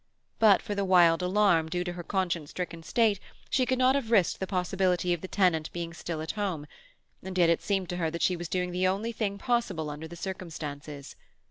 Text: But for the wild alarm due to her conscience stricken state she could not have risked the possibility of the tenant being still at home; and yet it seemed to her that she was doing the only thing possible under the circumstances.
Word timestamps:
But 0.39 0.63
for 0.63 0.73
the 0.73 0.83
wild 0.83 1.21
alarm 1.21 1.69
due 1.69 1.83
to 1.83 1.93
her 1.93 2.01
conscience 2.01 2.49
stricken 2.49 2.81
state 2.81 3.19
she 3.51 3.67
could 3.67 3.77
not 3.77 3.93
have 3.93 4.09
risked 4.09 4.39
the 4.39 4.47
possibility 4.47 5.13
of 5.13 5.21
the 5.21 5.27
tenant 5.27 5.71
being 5.73 5.93
still 5.93 6.23
at 6.23 6.31
home; 6.31 6.65
and 7.21 7.37
yet 7.37 7.51
it 7.51 7.61
seemed 7.61 7.87
to 7.89 7.97
her 7.97 8.09
that 8.09 8.23
she 8.23 8.35
was 8.35 8.49
doing 8.49 8.71
the 8.71 8.87
only 8.87 9.11
thing 9.11 9.37
possible 9.37 9.91
under 9.91 10.07
the 10.07 10.15
circumstances. 10.15 11.15